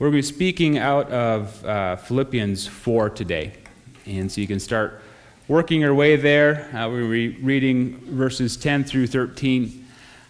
[0.00, 3.52] We're going to be speaking out of uh, Philippians 4 today.
[4.06, 5.02] And so you can start
[5.46, 6.74] working your way there.
[6.74, 9.86] Uh, we're re- reading verses 10 through 13.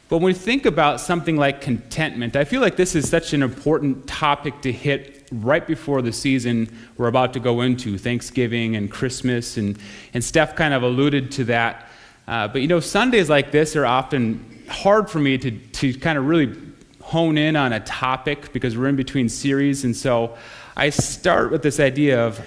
[0.08, 3.44] But when we think about something like contentment, I feel like this is such an
[3.44, 8.90] important topic to hit right before the season we're about to go into Thanksgiving and
[8.90, 9.56] Christmas.
[9.56, 9.78] And,
[10.14, 11.86] and Steph kind of alluded to that.
[12.26, 16.18] Uh, but you know, Sundays like this are often hard for me to, to kind
[16.18, 16.56] of really
[17.00, 19.84] hone in on a topic because we're in between series.
[19.84, 20.36] And so
[20.76, 22.40] I start with this idea of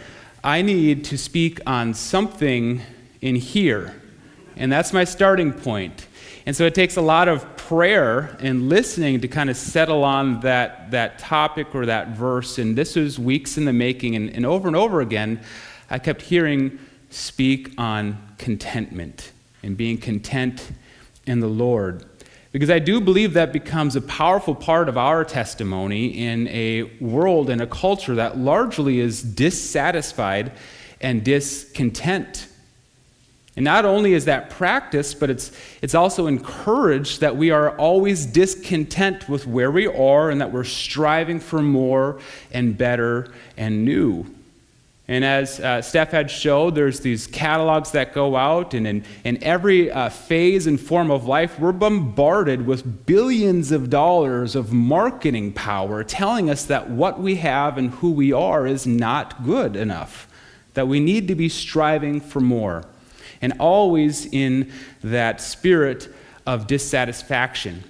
[0.44, 2.82] I need to speak on something
[3.22, 3.96] in here.
[4.56, 6.08] And that's my starting point.
[6.46, 10.42] And so it takes a lot of prayer and listening to kind of settle on
[10.42, 12.58] that, that topic or that verse.
[12.58, 14.16] And this was weeks in the making.
[14.16, 15.40] And, and over and over again,
[15.90, 16.80] I kept hearing
[17.10, 19.32] speak on contentment
[19.62, 20.72] and being content
[21.26, 22.04] in the Lord.
[22.54, 27.50] Because I do believe that becomes a powerful part of our testimony in a world
[27.50, 30.52] and a culture that largely is dissatisfied
[31.02, 32.48] and discontent.
[33.56, 38.28] And not only is that practiced, but it's, it's also encouraged that we are always
[38.28, 42.20] discontent with where we are and that we're striving for more
[42.52, 44.28] and better and new.
[45.08, 49.44] And as uh, Steph had showed, there's these catalogs that go out, and in, in
[49.44, 55.52] every uh, phase and form of life, we're bombarded with billions of dollars of marketing
[55.52, 60.26] power telling us that what we have and who we are is not good enough,
[60.74, 62.86] that we need to be striving for more,
[63.42, 64.72] and always in
[65.04, 66.08] that spirit
[66.46, 67.84] of dissatisfaction.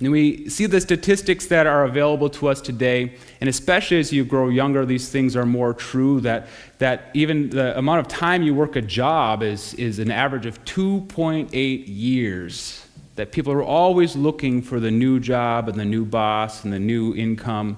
[0.00, 4.24] And we see the statistics that are available to us today, and especially as you
[4.24, 6.48] grow younger, these things are more true that,
[6.78, 10.64] that even the amount of time you work a job is, is an average of
[10.64, 12.86] 2.8 years.
[13.16, 16.78] That people are always looking for the new job and the new boss and the
[16.78, 17.76] new income.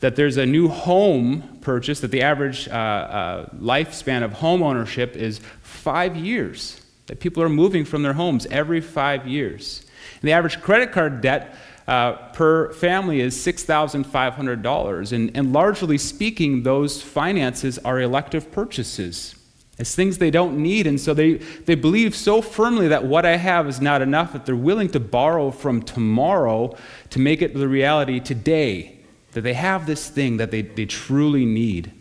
[0.00, 5.14] That there's a new home purchase, that the average uh, uh, lifespan of home ownership
[5.14, 6.80] is five years.
[7.08, 9.84] That people are moving from their homes every five years.
[10.20, 11.54] And the average credit card debt
[11.88, 15.12] uh, per family is $6,500.
[15.12, 19.34] And, and largely speaking, those finances are elective purchases.
[19.80, 23.36] It's things they don't need, and so they, they believe so firmly that what I
[23.36, 26.76] have is not enough that they're willing to borrow from tomorrow
[27.08, 28.98] to make it the reality today,
[29.32, 31.92] that they have this thing that they, they truly need.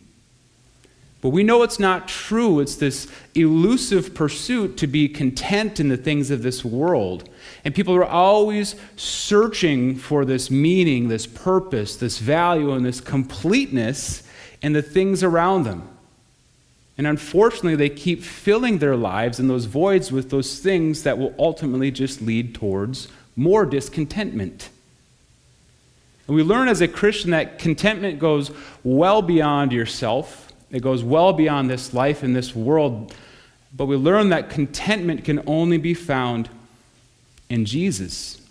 [1.21, 2.61] But we know it's not true.
[2.61, 7.29] It's this elusive pursuit to be content in the things of this world.
[7.65, 14.23] And people are always searching for this meaning, this purpose, this value, and this completeness
[14.61, 15.89] in the things around them.
[16.97, 21.33] And unfortunately, they keep filling their lives and those voids with those things that will
[21.37, 24.69] ultimately just lead towards more discontentment.
[26.27, 28.51] And we learn as a Christian that contentment goes
[28.83, 33.13] well beyond yourself it goes well beyond this life in this world.
[33.75, 36.49] But we learn that contentment can only be found
[37.49, 38.41] in Jesus.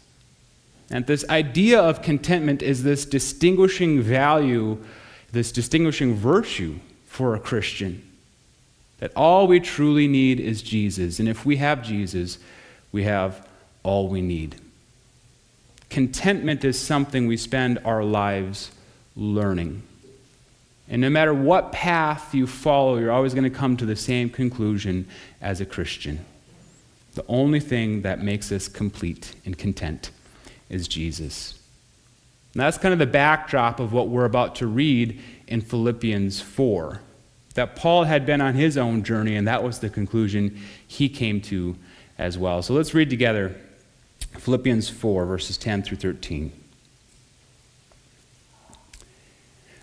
[0.90, 4.78] And this idea of contentment is this distinguishing value,
[5.32, 8.02] this distinguishing virtue for a Christian.
[8.98, 11.20] That all we truly need is Jesus.
[11.20, 12.38] And if we have Jesus,
[12.90, 13.46] we have
[13.82, 14.56] all we need.
[15.88, 18.70] Contentment is something we spend our lives
[19.16, 19.82] learning.
[20.90, 24.30] And no matter what path you follow, you're always going to come to the same
[24.30, 25.06] conclusion
[25.40, 26.24] as a Christian.
[27.14, 30.10] The only thing that makes us complete and content
[30.70, 31.58] is Jesus.
[32.54, 37.00] And that's kind of the backdrop of what we're about to read in Philippians 4.
[37.54, 41.40] That Paul had been on his own journey, and that was the conclusion he came
[41.42, 41.76] to
[42.16, 42.62] as well.
[42.62, 43.54] So let's read together
[44.38, 46.52] Philippians 4, verses 10 through 13.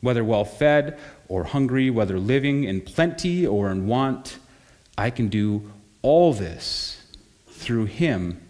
[0.00, 0.98] whether well fed
[1.28, 4.38] or hungry, whether living in plenty or in want,
[4.96, 5.70] I can do
[6.02, 7.02] all this
[7.48, 8.40] through him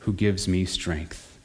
[0.00, 1.38] who gives me strength.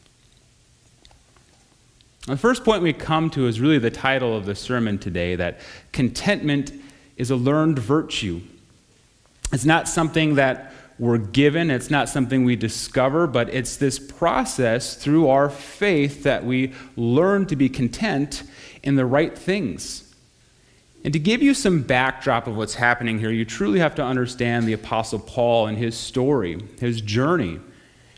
[2.27, 5.59] The first point we come to is really the title of the sermon today that
[5.92, 6.74] contentment
[7.18, 8.42] is a learned virtue.
[9.53, 11.69] It's not something that we're given.
[11.69, 17.45] It's not something we discover, but it's this process through our faith that we learn
[17.47, 18.44] to be content
[18.86, 20.14] in the right things.
[21.04, 24.66] And to give you some backdrop of what's happening here, you truly have to understand
[24.66, 27.60] the Apostle Paul and his story, his journey,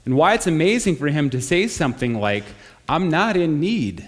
[0.06, 2.46] and why it's amazing for him to say something like,
[2.88, 4.08] I'm not in need.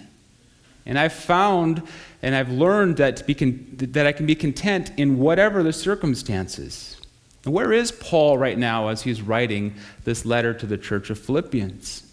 [0.86, 1.84] And I've found
[2.22, 7.00] and I've learned that, con- that I can be content in whatever the circumstances.
[7.46, 11.18] And where is Paul right now as he's writing this letter to the church of
[11.20, 12.04] Philippians?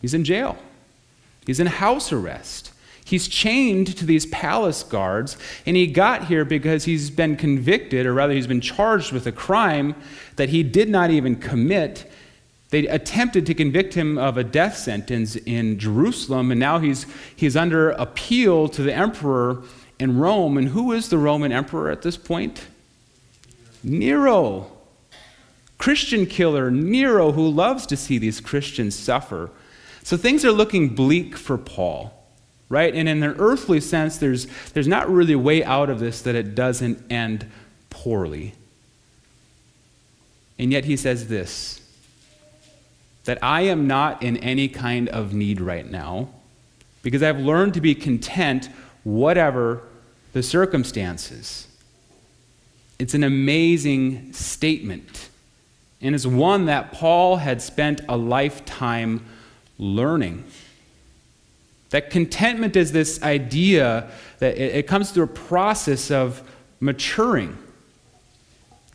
[0.00, 0.58] He's in jail,
[1.46, 2.72] he's in house arrest.
[3.06, 8.12] He's chained to these palace guards, and he got here because he's been convicted, or
[8.12, 9.94] rather, he's been charged with a crime
[10.34, 12.10] that he did not even commit.
[12.70, 17.06] They attempted to convict him of a death sentence in Jerusalem, and now he's,
[17.36, 19.62] he's under appeal to the emperor
[20.00, 20.58] in Rome.
[20.58, 22.66] And who is the Roman emperor at this point?
[23.84, 24.72] Nero,
[25.78, 29.50] Christian killer, Nero, who loves to see these Christians suffer.
[30.02, 32.25] So things are looking bleak for Paul,
[32.68, 32.94] right?
[32.94, 36.34] And in an earthly sense, there's, there's not really a way out of this that
[36.34, 37.50] it doesn't end
[37.90, 38.54] poorly.
[40.58, 41.80] And yet he says this
[43.24, 46.28] that I am not in any kind of need right now
[47.02, 48.68] because I've learned to be content,
[49.02, 49.82] whatever
[50.32, 51.66] the circumstances.
[52.98, 55.28] It's an amazing statement,
[56.00, 59.26] and it's one that Paul had spent a lifetime
[59.78, 60.44] learning.
[61.90, 66.42] That contentment is this idea that it, comes through a process of
[66.80, 67.56] maturing.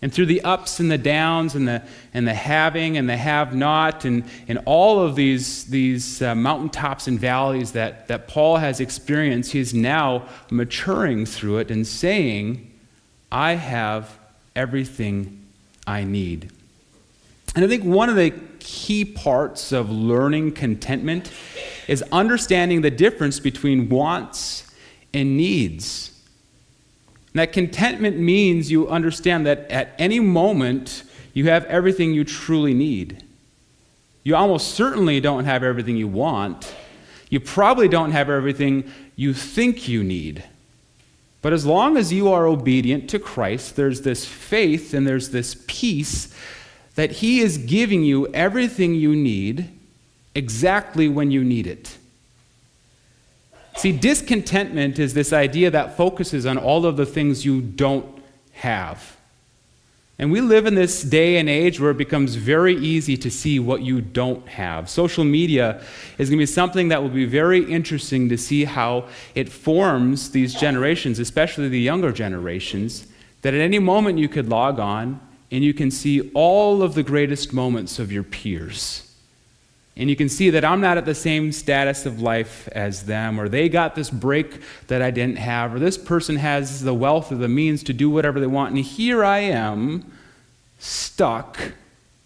[0.01, 1.83] And through the ups and the downs and the,
[2.13, 7.07] and the having and the have not, and, and all of these, these uh, mountaintops
[7.07, 12.71] and valleys that, that Paul has experienced, he's now maturing through it and saying,
[13.31, 14.17] I have
[14.55, 15.45] everything
[15.85, 16.51] I need.
[17.55, 21.31] And I think one of the key parts of learning contentment
[21.87, 24.71] is understanding the difference between wants
[25.13, 26.11] and needs.
[27.33, 32.73] And that contentment means you understand that at any moment you have everything you truly
[32.73, 33.23] need.
[34.23, 36.73] You almost certainly don't have everything you want.
[37.29, 40.43] You probably don't have everything you think you need.
[41.41, 45.63] But as long as you are obedient to Christ, there's this faith and there's this
[45.67, 46.33] peace
[46.95, 49.69] that He is giving you everything you need
[50.35, 51.97] exactly when you need it.
[53.77, 58.21] See, discontentment is this idea that focuses on all of the things you don't
[58.53, 59.17] have.
[60.19, 63.57] And we live in this day and age where it becomes very easy to see
[63.57, 64.87] what you don't have.
[64.87, 65.81] Social media
[66.19, 70.29] is going to be something that will be very interesting to see how it forms
[70.29, 73.07] these generations, especially the younger generations,
[73.41, 75.19] that at any moment you could log on
[75.49, 79.10] and you can see all of the greatest moments of your peers.
[80.01, 83.39] And you can see that I'm not at the same status of life as them,
[83.39, 87.31] or they got this break that I didn't have, or this person has the wealth
[87.31, 88.73] or the means to do whatever they want.
[88.73, 90.11] And here I am,
[90.79, 91.73] stuck.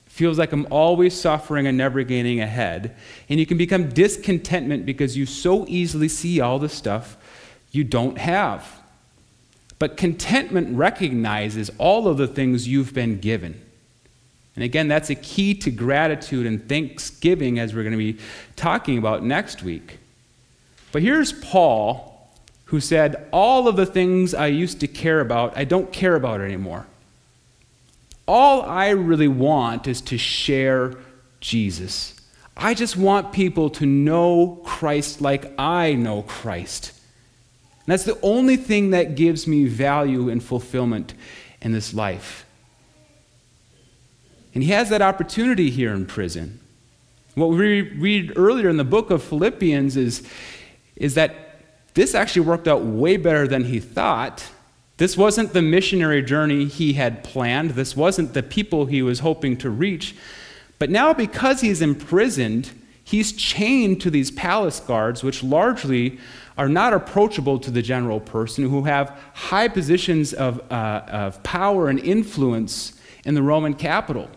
[0.06, 2.95] Feels like I'm always suffering and never gaining ahead.
[3.27, 7.18] And you can become discontentment because you so easily see all the stuff
[7.74, 8.81] you don't have.
[9.80, 13.64] But contentment recognizes all of the things you've been given.
[14.56, 18.18] And again, that's a key to gratitude and thanksgiving as we're going to be
[18.56, 20.00] talking about next week.
[20.92, 22.31] But here's Paul
[22.66, 26.40] who said, All of the things I used to care about, I don't care about
[26.40, 26.88] anymore.
[28.28, 30.94] All I really want is to share
[31.42, 32.16] Jesus.
[32.57, 36.94] I just want people to know Christ like I know Christ.
[37.85, 41.14] And that's the only thing that gives me value and fulfillment
[41.62, 42.44] in this life.
[44.56, 46.62] And he has that opportunity here in prison.
[47.35, 50.24] What we read earlier in the book of Philippians is,
[50.95, 51.59] is that
[51.94, 54.50] this actually worked out way better than he thought.
[54.95, 59.57] This wasn't the missionary journey he had planned, this wasn't the people he was hoping
[59.57, 60.16] to reach.
[60.80, 62.71] But now, because he's imprisoned,
[63.04, 66.18] he's chained to these palace guards, which largely
[66.57, 71.90] are not approachable to the general person, who have high positions of, uh, of power
[71.90, 72.94] and influence
[73.26, 74.30] in the Roman capital.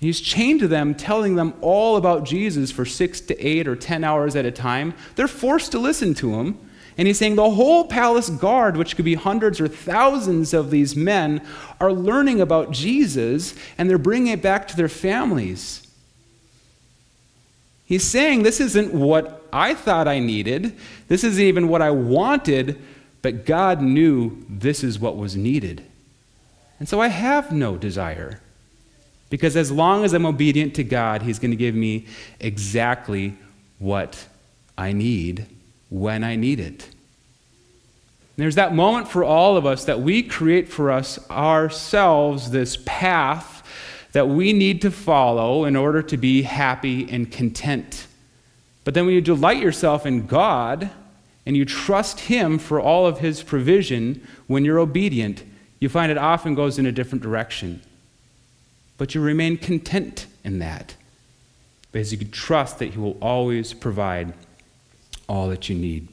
[0.00, 4.04] He's chained to them, telling them all about Jesus for six to eight or ten
[4.04, 4.94] hours at a time.
[5.14, 6.58] They're forced to listen to him.
[6.98, 10.96] And he's saying the whole palace guard, which could be hundreds or thousands of these
[10.96, 11.46] men,
[11.78, 15.86] are learning about Jesus and they're bringing it back to their families.
[17.84, 20.76] He's saying, This isn't what I thought I needed,
[21.08, 22.82] this isn't even what I wanted,
[23.22, 25.84] but God knew this is what was needed.
[26.78, 28.40] And so I have no desire.
[29.28, 32.06] Because as long as I'm obedient to God, He's going to give me
[32.40, 33.36] exactly
[33.78, 34.26] what
[34.78, 35.46] I need
[35.90, 36.84] when I need it.
[38.36, 42.76] And there's that moment for all of us that we create for us ourselves this
[42.84, 43.56] path
[44.12, 48.06] that we need to follow in order to be happy and content.
[48.84, 50.90] But then when you delight yourself in God
[51.44, 55.42] and you trust Him for all of His provision when you're obedient,
[55.80, 57.82] you find it often goes in a different direction.
[58.98, 60.94] But you remain content in that
[61.92, 64.32] because you can trust that He will always provide
[65.28, 66.08] all that you need.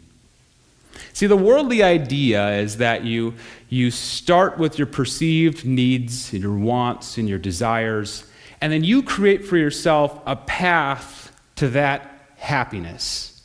[1.12, 3.34] See, the worldly idea is that you,
[3.70, 8.26] you start with your perceived needs and your wants and your desires,
[8.62, 13.42] and then you create for yourself a path to that happiness.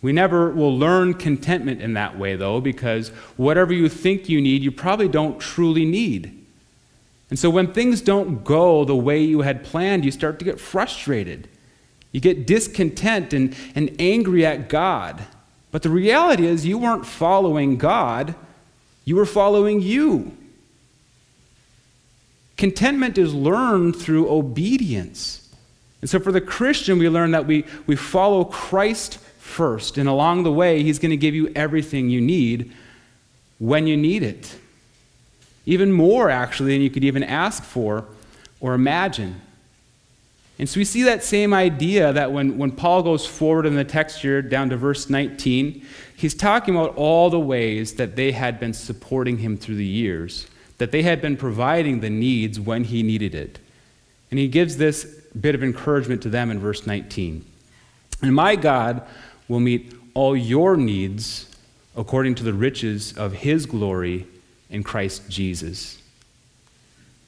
[0.00, 4.62] We never will learn contentment in that way, though, because whatever you think you need,
[4.62, 6.37] you probably don't truly need.
[7.30, 10.58] And so when things don't go the way you had planned, you start to get
[10.58, 11.48] frustrated.
[12.12, 15.22] You get discontent and, and angry at God.
[15.70, 18.34] But the reality is, you weren't following God,
[19.04, 20.36] you were following you.
[22.56, 25.48] Contentment is learned through obedience.
[26.00, 29.98] And so for the Christian, we learn that we, we follow Christ first.
[29.98, 32.72] And along the way, He's going to give you everything you need
[33.58, 34.56] when you need it.
[35.68, 38.06] Even more, actually, than you could even ask for
[38.58, 39.38] or imagine.
[40.58, 43.84] And so we see that same idea that when, when Paul goes forward in the
[43.84, 45.84] text here down to verse 19,
[46.16, 50.46] he's talking about all the ways that they had been supporting him through the years,
[50.78, 53.58] that they had been providing the needs when he needed it.
[54.30, 55.04] And he gives this
[55.38, 57.44] bit of encouragement to them in verse 19.
[58.22, 59.02] And my God
[59.48, 61.54] will meet all your needs
[61.94, 64.26] according to the riches of his glory
[64.70, 66.00] in Christ Jesus.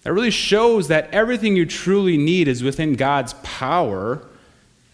[0.02, 4.26] That really shows that everything you truly need is within God's power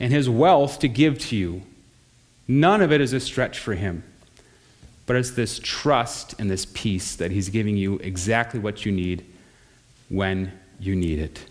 [0.00, 1.62] and His wealth to give to you.
[2.48, 4.02] None of it is a stretch for Him.
[5.06, 9.24] But it's this trust and this peace that He's giving you exactly what you need
[10.08, 11.44] when you need it.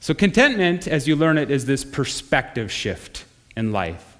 [0.00, 3.24] So, contentment, as you learn it, is this perspective shift
[3.56, 4.15] in life.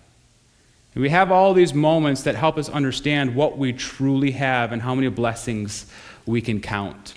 [0.96, 4.94] We have all these moments that help us understand what we truly have and how
[4.94, 5.84] many blessings
[6.24, 7.14] we can count.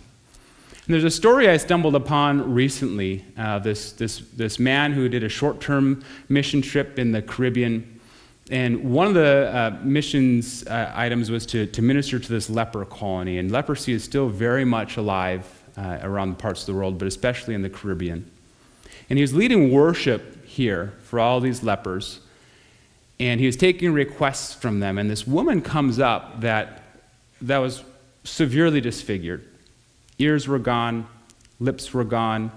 [0.85, 3.23] And there's a story I stumbled upon recently.
[3.37, 8.01] Uh, this, this, this man who did a short term mission trip in the Caribbean.
[8.51, 12.83] And one of the uh, missions uh, items was to, to minister to this leper
[12.83, 13.37] colony.
[13.37, 17.55] And leprosy is still very much alive uh, around parts of the world, but especially
[17.55, 18.29] in the Caribbean.
[19.09, 22.19] And he was leading worship here for all these lepers.
[23.19, 24.97] And he was taking requests from them.
[24.97, 26.83] And this woman comes up that,
[27.41, 27.83] that was
[28.23, 29.45] severely disfigured.
[30.19, 31.07] Ears were gone,
[31.59, 32.51] lips were gone,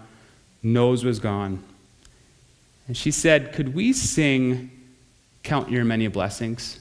[0.62, 1.62] nose was gone.
[2.86, 4.70] And she said, Could we sing
[5.42, 6.78] Count Your Many Blessings?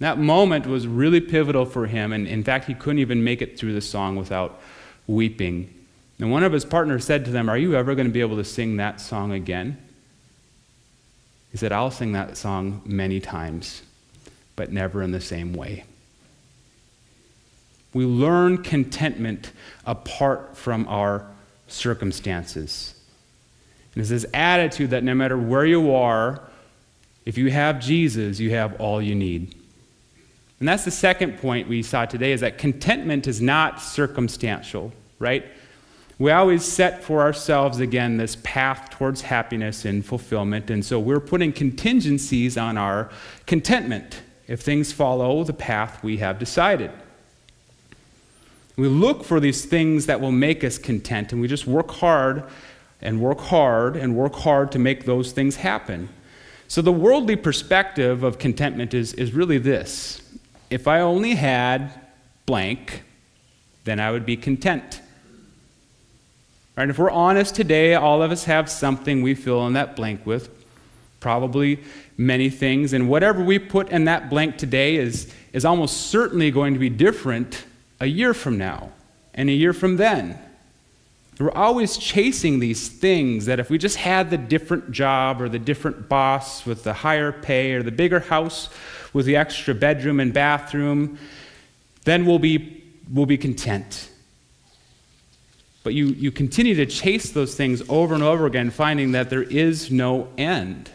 [0.00, 3.58] That moment was really pivotal for him, and in fact, he couldn't even make it
[3.58, 4.60] through the song without
[5.08, 5.74] weeping.
[6.20, 8.36] And one of his partners said to them, Are you ever going to be able
[8.36, 9.76] to sing that song again?
[11.50, 13.82] He said, I'll sing that song many times,
[14.56, 15.84] but never in the same way.
[17.94, 19.52] We learn contentment
[19.86, 21.26] apart from our
[21.68, 22.94] circumstances.
[23.94, 26.42] And it's this attitude that no matter where you are,
[27.24, 29.54] if you have Jesus, you have all you need.
[30.60, 35.46] And that's the second point we saw today is that contentment is not circumstantial, right?
[36.18, 40.68] We always set for ourselves, again, this path towards happiness and fulfillment.
[40.68, 43.08] And so we're putting contingencies on our
[43.46, 46.90] contentment if things follow the path we have decided.
[48.76, 52.44] We look for these things that will make us content, and we just work hard
[53.00, 56.08] and work hard and work hard to make those things happen.
[56.66, 60.22] So, the worldly perspective of contentment is, is really this
[60.70, 61.90] if I only had
[62.46, 63.02] blank,
[63.84, 65.00] then I would be content.
[66.78, 66.88] Right?
[66.88, 70.48] If we're honest today, all of us have something we fill in that blank with,
[71.18, 71.80] probably
[72.16, 76.74] many things, and whatever we put in that blank today is, is almost certainly going
[76.74, 77.64] to be different
[77.98, 78.92] a year from now
[79.34, 80.38] and a year from then.
[81.40, 85.58] We're always chasing these things that if we just had the different job or the
[85.58, 88.68] different boss with the higher pay or the bigger house
[89.12, 91.18] with the extra bedroom and bathroom,
[92.04, 94.10] then we'll be, we'll be content.
[95.88, 99.44] But you, you continue to chase those things over and over again, finding that there
[99.44, 100.90] is no end.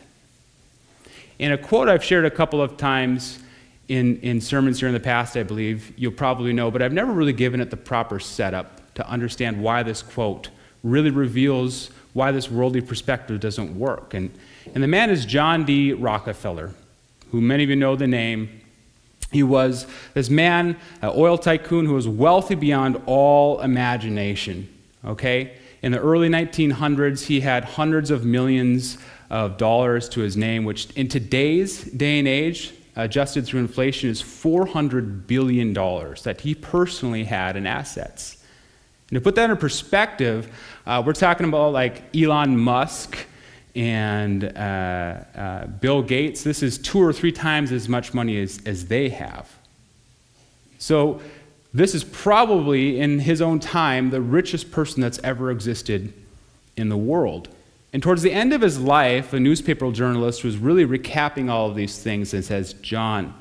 [1.40, 3.40] In a quote I've shared a couple of times,
[3.88, 7.12] in, in sermons here in the past, I believe, you'll probably know, but I've never
[7.12, 10.52] really given it the proper setup to understand why this quote
[10.84, 14.14] really reveals why this worldly perspective doesn't work.
[14.14, 14.30] And,
[14.76, 15.94] and the man is John D.
[15.94, 16.70] Rockefeller,
[17.32, 18.62] who many of you know the name.
[19.32, 24.70] He was this man, an oil tycoon who was wealthy beyond all imagination.
[25.05, 25.57] Okay?
[25.81, 28.98] In the early 1900s, he had hundreds of millions
[29.29, 34.22] of dollars to his name, which in today's day and age, adjusted through inflation, is
[34.22, 38.38] $400 billion that he personally had in assets.
[39.10, 40.51] And to put that in perspective,
[40.86, 43.17] uh, we're talking about like Elon Musk
[43.75, 46.43] and uh, uh, Bill Gates.
[46.43, 49.51] This is two or three times as much money as, as they have.
[50.77, 51.22] So,
[51.74, 56.13] this is probably, in his own time, the richest person that's ever existed
[56.77, 57.50] in the world.
[57.94, 61.75] And towards the end of his life, a newspaper journalist was really recapping all of
[61.75, 63.34] these things and says, John,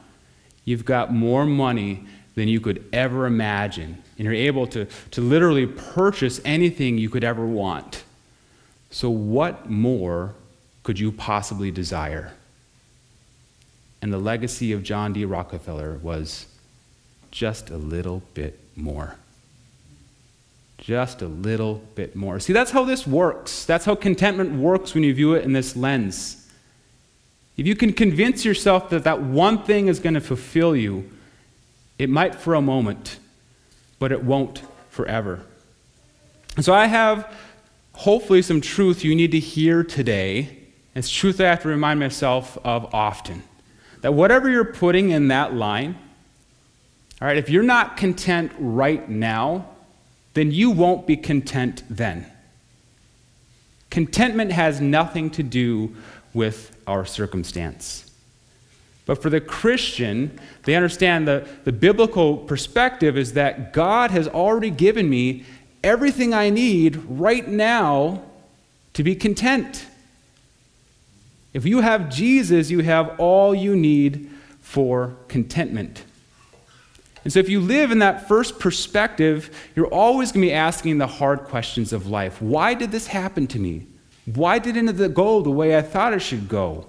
[0.65, 4.03] you've got more money than you could ever imagine.
[4.17, 8.05] And you're able to, to literally purchase anything you could ever want.
[8.91, 10.35] So, what more
[10.83, 12.33] could you possibly desire?
[14.03, 15.25] And the legacy of John D.
[15.25, 16.47] Rockefeller was
[17.33, 19.17] just a little bit more.
[20.79, 22.39] Just a little bit more.
[22.39, 23.65] See, that's how this works.
[23.65, 26.49] That's how contentment works when you view it in this lens.
[27.57, 31.11] If you can convince yourself that that one thing is going to fulfill you,
[31.99, 33.19] it might for a moment,
[33.99, 35.45] but it won't forever.
[36.57, 37.33] And so I have
[37.95, 40.59] hopefully some truth you need to hear today.
[40.95, 43.43] It's truth I have to remind myself of often.
[44.01, 45.97] That whatever you're putting in that line,
[47.23, 49.69] all right, if you're not content right now,
[50.35, 52.27] then you won't be content then.
[53.91, 55.95] Contentment has nothing to do
[56.35, 58.11] with our circumstance.
[59.07, 64.71] But for the Christian, they understand the, the biblical perspective is that God has already
[64.71, 65.45] given me
[65.85, 68.25] everything I need right now
[68.95, 69.87] to be content.
[71.55, 74.29] If you have Jesus, you have all you need
[74.61, 76.03] for contentment.
[77.25, 80.99] And so, if you live in that first perspective, you're always going to be asking
[80.99, 82.43] the hard questions of life.
[82.43, 83.87] Why did this happen to me?
[84.25, 86.87] Why didn't it go the way I thought it should go?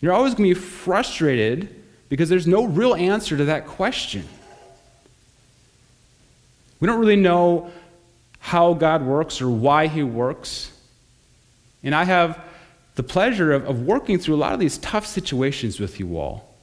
[0.00, 4.24] You're always going to be frustrated because there's no real answer to that question.
[6.80, 7.70] We don't really know
[8.38, 10.70] how God works or why He works.
[11.82, 12.38] And I have
[12.94, 16.55] the pleasure of, of working through a lot of these tough situations with you all.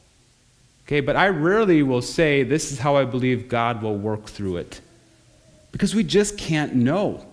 [0.86, 4.58] Okay, but I rarely will say, This is how I believe God will work through
[4.58, 4.82] it.
[5.72, 7.26] Because we just can't know.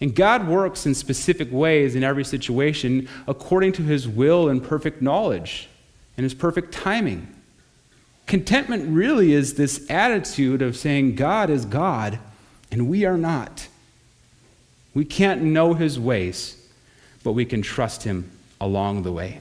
[0.00, 5.00] And God works in specific ways in every situation according to his will and perfect
[5.00, 5.68] knowledge
[6.16, 7.26] and his perfect timing.
[8.26, 12.18] Contentment really is this attitude of saying, God is God
[12.70, 13.68] and we are not.
[14.94, 16.56] We can't know his ways,
[17.22, 19.40] but we can trust him along the way.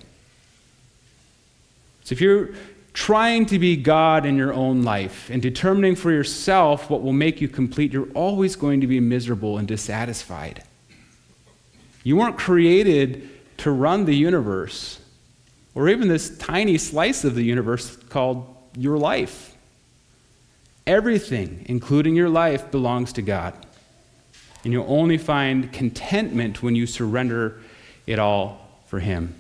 [2.03, 2.49] So if you're
[2.93, 7.41] trying to be God in your own life and determining for yourself what will make
[7.41, 10.63] you complete, you're always going to be miserable and dissatisfied.
[12.03, 14.99] You weren't created to run the universe
[15.75, 18.45] or even this tiny slice of the universe called
[18.77, 19.55] your life.
[20.85, 23.53] Everything, including your life, belongs to God.
[24.63, 27.61] And you'll only find contentment when you surrender
[28.05, 29.35] it all for Him.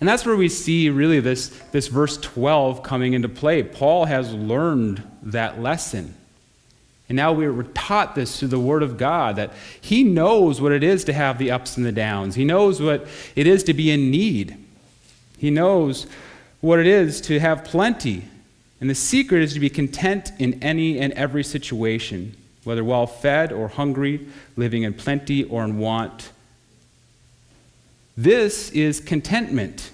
[0.00, 3.62] And that's where we see really this, this verse 12 coming into play.
[3.62, 6.14] Paul has learned that lesson.
[7.08, 10.82] And now we're taught this through the Word of God that he knows what it
[10.82, 12.34] is to have the ups and the downs.
[12.34, 13.06] He knows what
[13.36, 14.56] it is to be in need.
[15.38, 16.06] He knows
[16.60, 18.24] what it is to have plenty.
[18.80, 23.52] And the secret is to be content in any and every situation, whether well fed
[23.52, 26.32] or hungry, living in plenty or in want.
[28.16, 29.90] This is contentment.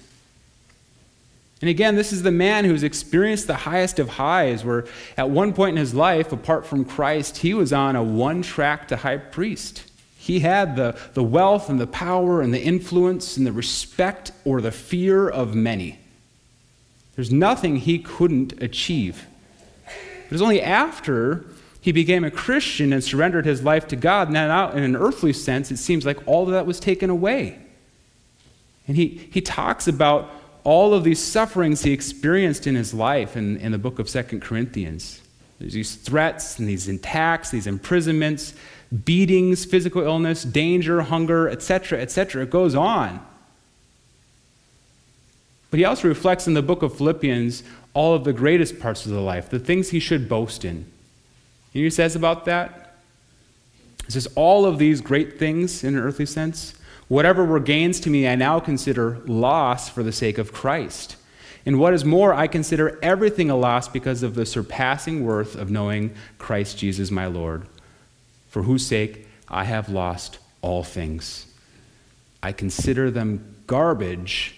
[1.61, 4.85] And again, this is the man who's experienced the highest of highs, where
[5.17, 8.89] at one point in his life, apart from Christ, he was on a one track
[8.89, 9.85] to high priest.
[10.17, 14.61] He had the, the wealth and the power and the influence and the respect or
[14.61, 15.99] the fear of many.
[17.17, 19.27] There's nothing he couldn't achieve.
[19.87, 21.45] It was only after
[21.81, 25.71] he became a Christian and surrendered his life to God, now, in an earthly sense,
[25.73, 27.59] it seems like all of that was taken away.
[28.89, 30.31] And he, he talks about
[30.65, 34.41] all of these sufferings he experienced in his life in, in the book of Second
[34.41, 35.21] Corinthians.
[35.59, 38.55] There's these threats and these attacks, these imprisonments,
[39.05, 42.43] beatings, physical illness, danger, hunger, etc., etc.
[42.43, 43.25] It goes on.
[45.71, 47.63] But he also reflects in the book of Philippians
[47.95, 50.85] all of the greatest parts of the life, the things he should boast in.
[51.73, 52.97] You know he says about that?
[54.07, 56.75] He says, All of these great things in an earthly sense,
[57.13, 61.17] whatever were gains to me, I now consider loss for the sake of Christ.
[61.67, 65.71] And what is more, I consider everything a loss because of the surpassing worth of
[65.71, 67.67] knowing Christ Jesus my Lord,
[68.49, 71.45] for whose sake I have lost all things.
[72.43, 74.57] I consider them garbage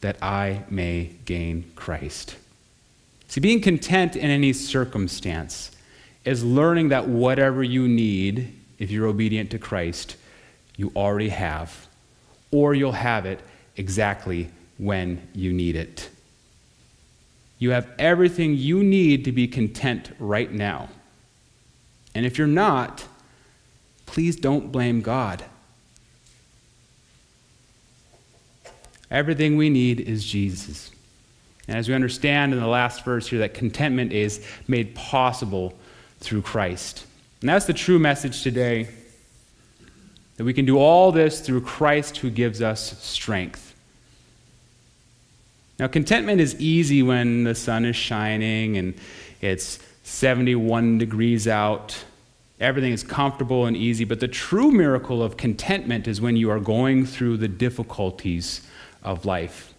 [0.00, 2.36] that I may gain Christ.
[3.28, 5.72] See, being content in any circumstance
[6.24, 10.16] is learning that whatever you need, if you're obedient to Christ,
[10.76, 11.88] you already have,
[12.50, 13.40] or you'll have it
[13.76, 16.08] exactly when you need it.
[17.58, 20.88] You have everything you need to be content right now.
[22.14, 23.06] And if you're not,
[24.06, 25.44] please don't blame God.
[29.10, 30.90] Everything we need is Jesus.
[31.68, 35.74] And as we understand in the last verse here, that contentment is made possible
[36.18, 37.06] through Christ.
[37.40, 38.88] And that's the true message today
[40.36, 43.74] that we can do all this through Christ who gives us strength.
[45.78, 48.94] Now, contentment is easy when the sun is shining and
[49.40, 52.04] it's 71 degrees out.
[52.60, 56.60] Everything is comfortable and easy, but the true miracle of contentment is when you are
[56.60, 58.66] going through the difficulties
[59.02, 59.71] of life.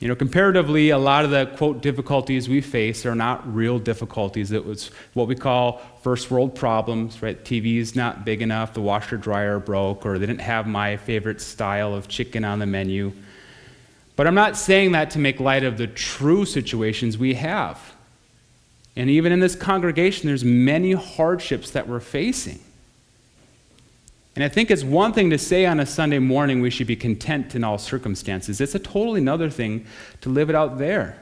[0.00, 4.52] You know, comparatively, a lot of the quote difficulties we face are not real difficulties.
[4.52, 7.42] It was what we call first world problems, right?
[7.44, 11.94] TV's not big enough, the washer dryer broke, or they didn't have my favorite style
[11.94, 13.12] of chicken on the menu.
[14.14, 17.94] But I'm not saying that to make light of the true situations we have.
[18.94, 22.60] And even in this congregation, there's many hardships that we're facing.
[24.38, 26.94] And I think it's one thing to say on a Sunday morning we should be
[26.94, 28.60] content in all circumstances.
[28.60, 29.84] It's a totally another thing
[30.20, 31.20] to live it out there.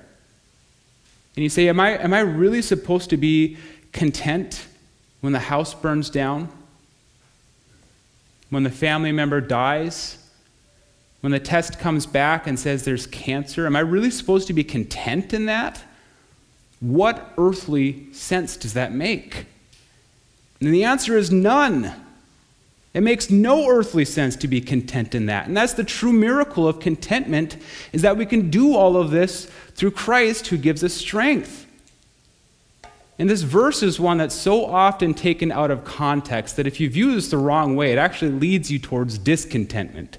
[1.35, 3.57] And you say, Am I, am I really supposed to be
[3.93, 4.67] content
[5.23, 6.51] when the house burns down?
[8.51, 10.19] When the family member dies?
[11.23, 14.63] when the test comes back and says there's cancer, am I really supposed to be
[14.63, 15.83] content in that?
[16.79, 19.47] What earthly sense does that make?
[20.61, 22.06] And the answer is none.
[22.97, 25.49] It makes no earthly sense to be content in that.
[25.49, 27.59] And that's the true miracle of contentment
[27.93, 31.67] is that we can do all of this through Christ who gives us strength.
[33.19, 36.89] And this verse is one that's so often taken out of context that if you
[36.89, 40.17] view this the wrong way, it actually leads you towards discontentment.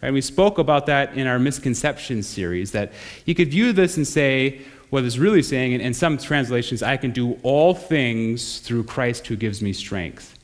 [0.00, 0.10] Right?
[0.10, 2.94] We spoke about that in our misconceptions series, that
[3.26, 7.10] you could view this and say, what it's really saying, in some translations, I can
[7.10, 10.38] do all things through Christ who gives me strength.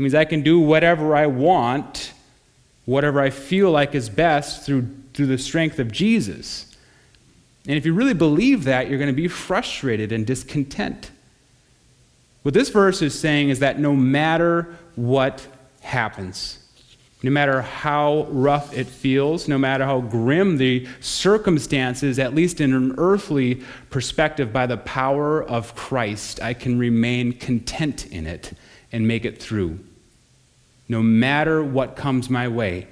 [0.00, 2.14] It means I can do whatever I want,
[2.86, 6.74] whatever I feel like is best through, through the strength of Jesus.
[7.68, 11.10] And if you really believe that, you're going to be frustrated and discontent.
[12.44, 15.46] What this verse is saying is that no matter what
[15.82, 16.60] happens,
[17.22, 22.72] no matter how rough it feels, no matter how grim the circumstances, at least in
[22.72, 28.54] an earthly perspective, by the power of Christ, I can remain content in it
[28.92, 29.78] and make it through.
[30.90, 32.88] No matter what comes my way,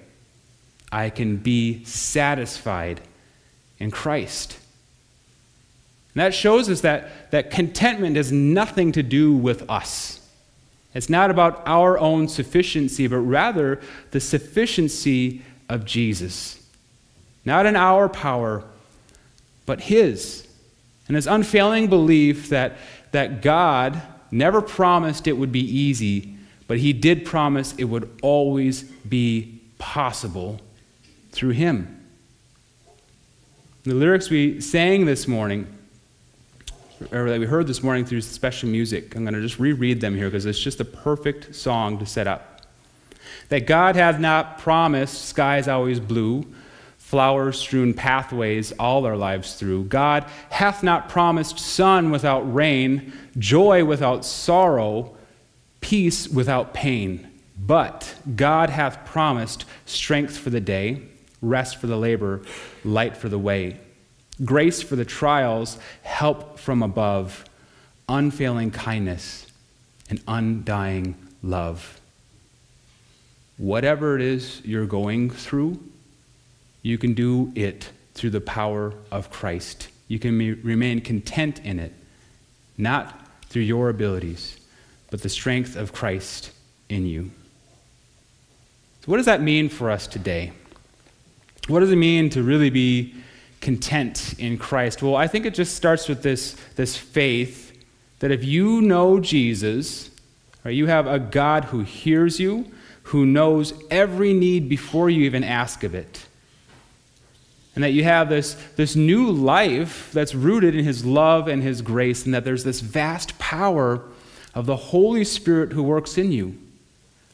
[0.93, 3.01] I can be satisfied
[3.81, 4.57] in Christ.
[6.15, 10.21] And that shows us that, that contentment has nothing to do with us.
[10.95, 13.81] It's not about our own sufficiency, but rather
[14.13, 16.65] the sufficiency of Jesus.
[17.45, 18.63] Not in our power,
[19.67, 20.47] but His.
[21.09, 22.77] And His unfailing belief that,
[23.11, 26.38] that God never promised it would be easy,
[26.69, 30.61] but He did promise it would always be possible
[31.33, 32.07] through Him.
[33.83, 35.67] The lyrics we sang this morning
[37.13, 39.15] or that we heard this morning through special music.
[39.15, 42.27] I'm going to just reread them here because it's just a perfect song to set
[42.27, 42.63] up.
[43.49, 46.45] That God hath not promised skies always blue,
[46.99, 49.85] flowers strewn pathways all our lives through.
[49.85, 55.17] God hath not promised sun without rain, joy without sorrow,
[55.89, 57.27] peace without pain.
[57.59, 61.01] But God hath promised strength for the day,
[61.41, 62.43] rest for the labor,
[62.85, 63.81] light for the way
[64.45, 67.45] grace for the trials, help from above,
[68.09, 69.47] unfailing kindness,
[70.11, 72.01] and undying love.
[73.57, 75.83] Whatever it is you're going through,
[76.83, 79.89] you can do it through the power of Christ.
[80.07, 81.95] You can remain content in it,
[82.77, 84.58] not through your abilities,
[85.11, 86.51] but the strength of Christ
[86.89, 87.31] in you.
[89.05, 90.53] So, what does that mean for us today?
[91.69, 93.15] What does it mean to really be
[93.61, 95.03] content in Christ?
[95.03, 97.69] Well, I think it just starts with this, this faith
[98.21, 100.11] that if you know Jesus,
[100.65, 102.71] right, you have a God who hears you,
[103.05, 106.27] who knows every need before you even ask of it.
[107.75, 111.81] And that you have this, this new life that's rooted in his love and his
[111.81, 114.03] grace, and that there's this vast power
[114.59, 116.59] of the Holy Spirit who works in you.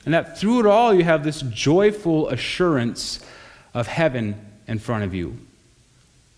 [0.04, 3.24] And that through it all, you have this joyful assurance
[3.72, 5.38] of heaven in front of you.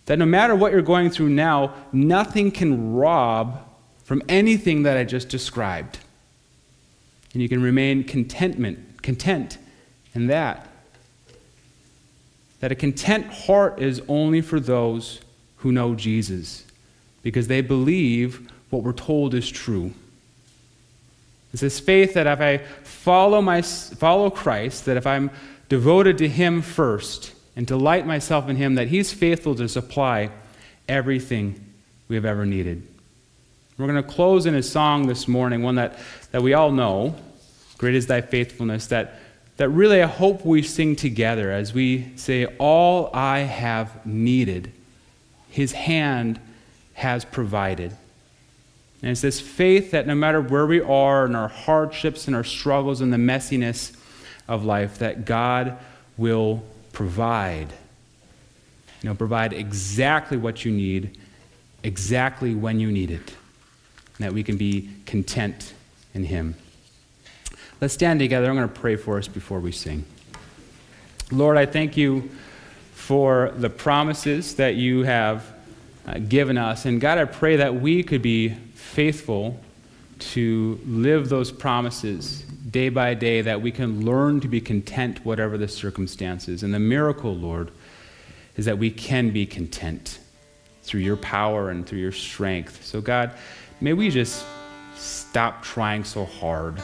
[0.05, 3.59] That no matter what you're going through now, nothing can rob
[4.05, 5.99] from anything that I just described.
[7.33, 9.59] And you can remain contentment, content
[10.14, 10.68] in that.
[12.61, 15.20] That a content heart is only for those
[15.57, 16.64] who know Jesus,
[17.25, 19.92] because they believe what we're told is true.
[21.53, 25.31] It's this faith that if I follow, my, follow Christ, that if I'm
[25.69, 30.31] devoted to Him first and delight myself in Him, that He's faithful to supply
[30.89, 31.65] everything
[32.09, 32.87] we have ever needed.
[33.79, 35.99] We're going to close in a song this morning, one that,
[36.31, 37.15] that we all know
[37.79, 39.21] Great is Thy faithfulness, that,
[39.59, 44.73] that really I hope we sing together as we say, All I have needed,
[45.51, 46.41] His hand
[46.95, 47.95] has provided.
[49.03, 52.45] And it's this faith that no matter where we are in our hardships and our
[52.45, 53.97] struggles and the messiness
[54.49, 55.79] of life, that God
[56.17, 57.73] will provide.
[59.03, 61.19] You know, provide exactly what you need,
[61.83, 63.35] exactly when you need it,
[64.17, 65.75] and that we can be content
[66.15, 66.57] in Him.
[67.81, 68.49] Let's stand together.
[68.49, 70.05] I'm going to pray for us before we sing.
[71.31, 72.31] Lord, I thank you
[72.95, 75.45] for the promises that you have
[76.07, 76.87] uh, given us.
[76.87, 78.57] And God, I pray that we could be
[78.97, 79.61] faithful
[80.19, 85.59] to live those promises day by day, that we can learn to be content, whatever
[85.59, 86.63] the circumstances.
[86.63, 87.71] And the miracle, Lord,
[88.57, 90.19] is that we can be content
[90.83, 92.83] through your power and through your strength.
[92.87, 93.33] So, God,
[93.83, 94.47] may we just
[94.95, 96.81] stop trying so hard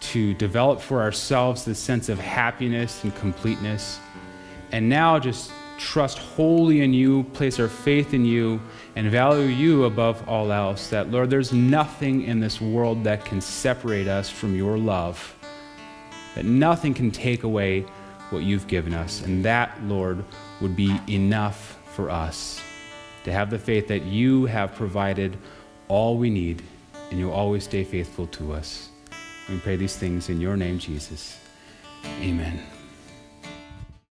[0.00, 3.98] to develop for ourselves this sense of happiness and completeness.
[4.72, 8.60] And now just trust wholly in you, place our faith in you,
[8.96, 10.88] and value you above all else.
[10.88, 15.34] That, Lord, there's nothing in this world that can separate us from your love,
[16.34, 17.84] that nothing can take away
[18.30, 19.22] what you've given us.
[19.22, 20.24] And that, Lord,
[20.60, 22.60] would be enough for us
[23.24, 25.36] to have the faith that you have provided
[25.88, 26.62] all we need,
[27.10, 28.90] and you'll always stay faithful to us.
[29.48, 31.38] We pray these things in your name, Jesus.
[32.20, 32.73] Amen.